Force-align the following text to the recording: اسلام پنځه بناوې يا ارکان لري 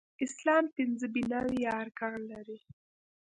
اسلام 0.25 0.63
پنځه 0.77 1.07
بناوې 1.13 1.57
يا 1.65 1.73
ارکان 1.83 2.19
لري 2.31 2.57